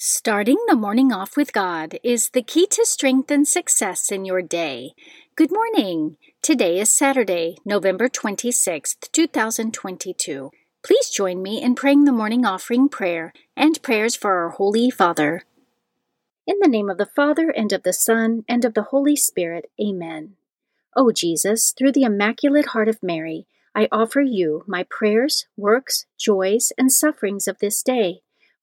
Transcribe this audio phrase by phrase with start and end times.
[0.00, 4.40] Starting the morning off with God is the key to strength and success in your
[4.40, 4.92] day.
[5.34, 6.18] Good morning.
[6.40, 10.52] Today is Saturday, November 26th, 2022.
[10.84, 15.42] Please join me in praying the morning offering prayer and prayers for our Holy Father.
[16.46, 19.68] In the name of the Father, and of the Son, and of the Holy Spirit,
[19.84, 20.36] Amen.
[20.94, 26.70] O Jesus, through the Immaculate Heart of Mary, I offer you my prayers, works, joys,
[26.78, 28.22] and sufferings of this day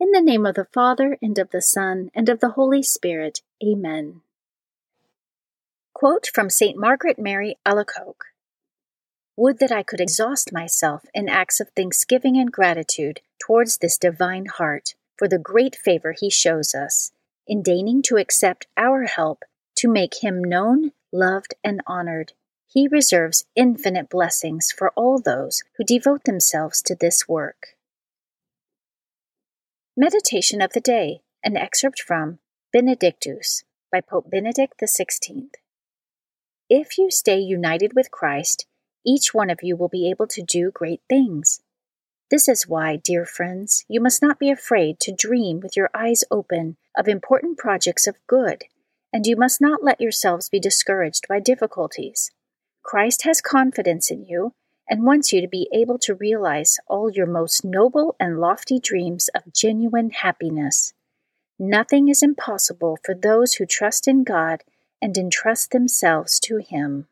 [0.00, 3.42] In the name of the Father, and of the Son, and of the Holy Spirit.
[3.62, 4.22] Amen.
[5.92, 6.74] Quote from St.
[6.74, 8.24] Margaret Mary Alacoque
[9.36, 14.46] Would that I could exhaust myself in acts of thanksgiving and gratitude towards this divine
[14.46, 17.12] heart for the great favor he shows us,
[17.46, 19.42] in deigning to accept our help
[19.76, 22.32] to make him known, loved, and honored.
[22.66, 27.76] He reserves infinite blessings for all those who devote themselves to this work.
[30.02, 32.38] Meditation of the Day, an excerpt from
[32.72, 35.48] Benedictus by Pope Benedict XVI.
[36.70, 38.64] If you stay united with Christ,
[39.04, 41.60] each one of you will be able to do great things.
[42.30, 46.24] This is why, dear friends, you must not be afraid to dream with your eyes
[46.30, 48.64] open of important projects of good,
[49.12, 52.30] and you must not let yourselves be discouraged by difficulties.
[52.82, 54.54] Christ has confidence in you
[54.90, 59.30] and wants you to be able to realize all your most noble and lofty dreams
[59.36, 60.92] of genuine happiness.
[61.60, 64.64] Nothing is impossible for those who trust in God
[65.00, 67.06] and entrust themselves to Him.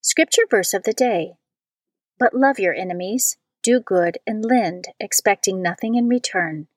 [0.00, 1.34] Scripture verse of the day
[2.18, 6.68] But love your enemies, do good, and lend, expecting nothing in return.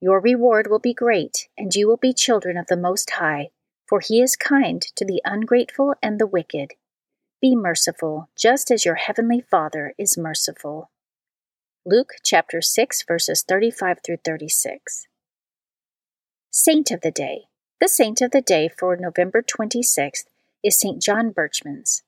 [0.00, 3.50] Your reward will be great, and you will be children of the Most High,
[3.86, 6.72] for He is kind to the ungrateful and the wicked.
[7.42, 10.92] Be merciful, just as your heavenly Father is merciful.
[11.84, 15.08] Luke chapter 6 verses 35 through 36.
[16.52, 17.46] Saint of the Day.
[17.80, 20.26] The saint of the day for November 26th
[20.62, 21.02] is St.
[21.02, 22.02] John Berchmans.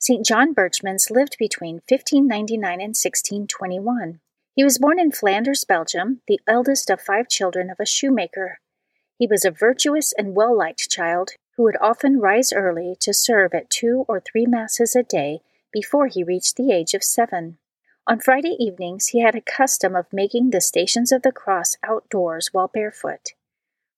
[0.00, 0.26] St.
[0.26, 4.18] John Berchmans lived between 1599 and 1621.
[4.56, 8.58] He was born in Flanders, Belgium, the eldest of five children of a shoemaker.
[9.20, 13.54] He was a virtuous and well liked child who would often rise early to serve
[13.54, 15.40] at two or three masses a day
[15.72, 17.58] before he reached the age of seven.
[18.06, 22.50] On Friday evenings, he had a custom of making the Stations of the Cross outdoors
[22.52, 23.30] while barefoot.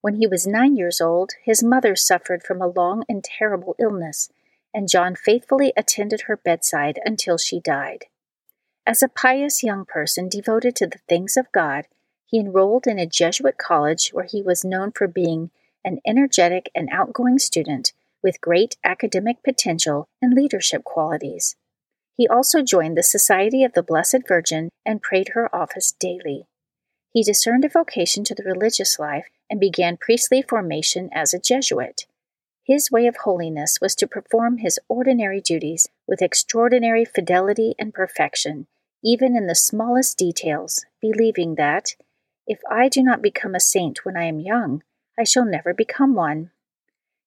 [0.00, 4.30] When he was nine years old, his mother suffered from a long and terrible illness,
[4.72, 8.04] and John faithfully attended her bedside until she died.
[8.86, 11.88] As a pious young person devoted to the things of God,
[12.24, 15.50] he enrolled in a Jesuit college where he was known for being
[15.86, 21.56] an energetic and outgoing student with great academic potential and leadership qualities.
[22.16, 26.46] He also joined the Society of the Blessed Virgin and prayed her office daily.
[27.12, 32.06] He discerned a vocation to the religious life and began priestly formation as a Jesuit.
[32.64, 38.66] His way of holiness was to perform his ordinary duties with extraordinary fidelity and perfection,
[39.04, 41.94] even in the smallest details, believing that,
[42.46, 44.82] if I do not become a saint when I am young,
[45.18, 46.50] I shall never become one.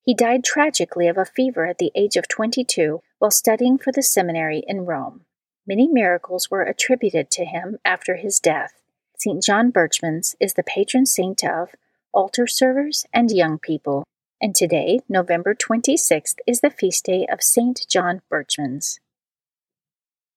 [0.03, 4.03] He died tragically of a fever at the age of 22 while studying for the
[4.03, 5.25] seminary in Rome.
[5.67, 8.81] Many miracles were attributed to him after his death.
[9.17, 9.43] St.
[9.43, 11.75] John Berchmans is the patron saint of
[12.13, 14.03] altar servers and young people.
[14.41, 17.85] And today, November 26th, is the feast day of St.
[17.89, 18.99] John Berchmans.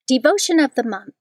[0.06, 1.14] Devotion of the Month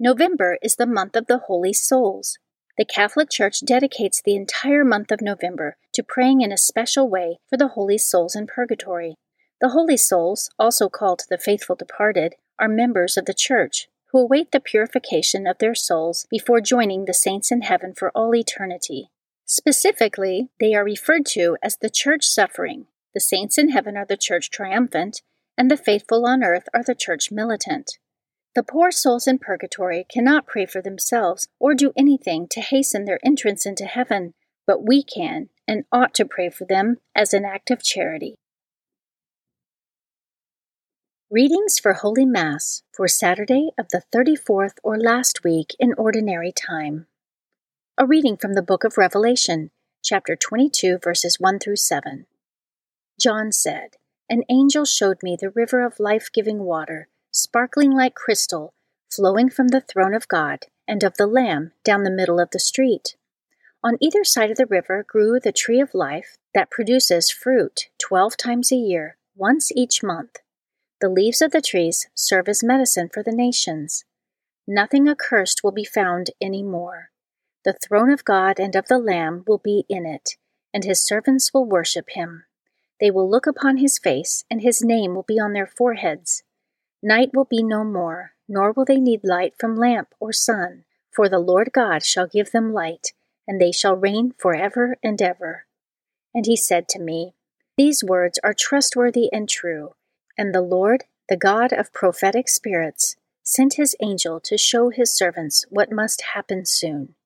[0.00, 2.38] November is the month of the Holy Souls.
[2.76, 7.38] The Catholic Church dedicates the entire month of November to praying in a special way
[7.48, 9.14] for the holy souls in purgatory.
[9.60, 14.50] The holy souls, also called the faithful departed, are members of the Church who await
[14.50, 19.08] the purification of their souls before joining the saints in heaven for all eternity.
[19.44, 22.86] Specifically, they are referred to as the Church suffering.
[23.12, 25.22] The saints in heaven are the Church triumphant,
[25.56, 27.98] and the faithful on earth are the Church militant.
[28.54, 33.18] The poor souls in purgatory cannot pray for themselves or do anything to hasten their
[33.24, 34.34] entrance into heaven,
[34.64, 38.36] but we can and ought to pray for them as an act of charity.
[41.30, 47.06] Readings for Holy Mass for Saturday of the 34th or last week in Ordinary Time.
[47.98, 49.70] A reading from the book of Revelation,
[50.04, 52.26] chapter 22, verses 1 through 7.
[53.18, 53.96] John said,
[54.30, 58.74] An angel showed me the river of life giving water sparkling like crystal,
[59.10, 62.60] flowing from the throne of God and of the Lamb down the middle of the
[62.60, 63.16] street.
[63.82, 68.36] On either side of the river grew the tree of life that produces fruit twelve
[68.36, 70.36] times a year, once each month.
[71.00, 74.04] The leaves of the trees serve as medicine for the nations.
[74.66, 77.10] Nothing accursed will be found any more.
[77.64, 80.36] The throne of God and of the Lamb will be in it,
[80.72, 82.44] and his servants will worship him.
[83.00, 86.44] They will look upon his face, and his name will be on their foreheads.
[87.06, 91.28] Night will be no more, nor will they need light from lamp or sun, for
[91.28, 93.12] the Lord God shall give them light,
[93.46, 95.66] and they shall reign for ever and ever.
[96.34, 97.34] And he said to me,
[97.76, 99.92] These words are trustworthy and true,
[100.38, 105.66] and the Lord, the God of prophetic spirits, sent his angel to show his servants
[105.68, 107.16] what must happen soon.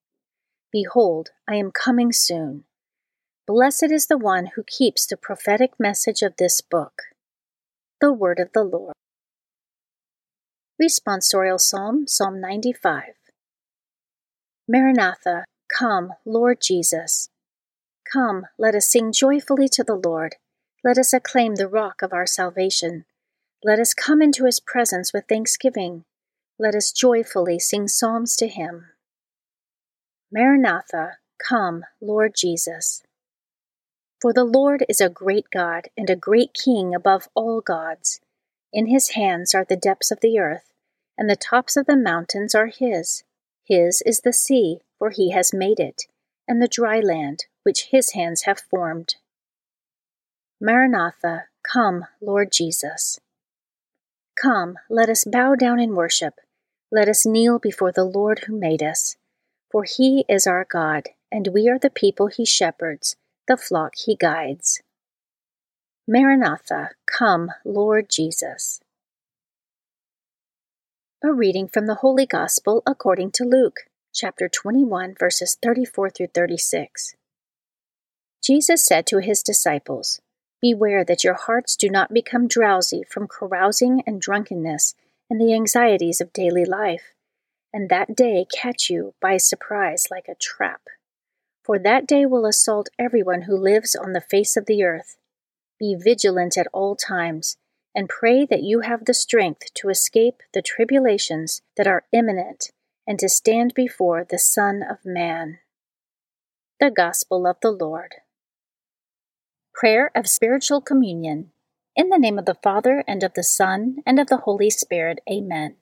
[0.72, 2.64] Behold, I am coming soon.
[3.46, 7.02] Blessed is the one who keeps the prophetic message of this book.
[8.00, 8.94] The word of the Lord.
[10.80, 13.02] Responsorial Psalm, Psalm 95.
[14.68, 15.44] Maranatha,
[15.76, 17.30] come, Lord Jesus.
[18.12, 20.36] Come, let us sing joyfully to the Lord.
[20.84, 23.06] Let us acclaim the rock of our salvation.
[23.64, 26.04] Let us come into his presence with thanksgiving.
[26.60, 28.86] Let us joyfully sing psalms to him.
[30.30, 33.02] Maranatha, come, Lord Jesus.
[34.22, 38.20] For the Lord is a great God and a great King above all gods.
[38.72, 40.72] In his hands are the depths of the earth,
[41.16, 43.24] and the tops of the mountains are his.
[43.64, 46.04] His is the sea, for he has made it,
[46.46, 49.16] and the dry land, which his hands have formed.
[50.60, 53.20] Maranatha, come, Lord Jesus.
[54.40, 56.34] Come, let us bow down in worship.
[56.90, 59.16] Let us kneel before the Lord who made us.
[59.70, 63.16] For he is our God, and we are the people he shepherds,
[63.46, 64.80] the flock he guides.
[66.10, 68.80] Maranatha, come, Lord Jesus.
[71.22, 73.80] A reading from the Holy Gospel according to Luke,
[74.14, 77.14] chapter 21, verses 34 through 36.
[78.42, 80.22] Jesus said to his disciples,
[80.62, 84.94] Beware that your hearts do not become drowsy from carousing and drunkenness
[85.28, 87.12] and the anxieties of daily life,
[87.70, 90.80] and that day catch you by surprise like a trap.
[91.62, 95.18] For that day will assault everyone who lives on the face of the earth.
[95.78, 97.56] Be vigilant at all times,
[97.94, 102.70] and pray that you have the strength to escape the tribulations that are imminent
[103.06, 105.58] and to stand before the Son of Man.
[106.80, 108.16] The Gospel of the Lord.
[109.74, 111.50] Prayer of Spiritual Communion.
[111.96, 115.20] In the name of the Father, and of the Son, and of the Holy Spirit.
[115.30, 115.76] Amen.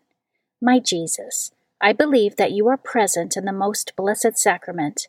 [0.60, 1.50] My Jesus,
[1.80, 5.08] I believe that you are present in the most blessed sacrament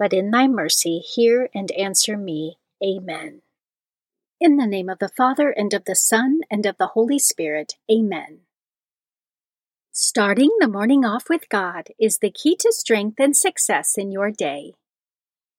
[0.00, 2.56] but in thy mercy hear and answer me.
[2.82, 3.42] Amen.
[4.40, 7.74] In the name of the Father, and of the Son, and of the Holy Spirit.
[7.92, 8.40] Amen.
[9.92, 14.30] Starting the morning off with God is the key to strength and success in your
[14.30, 14.72] day.